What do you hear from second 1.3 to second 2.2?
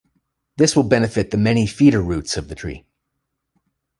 many feeder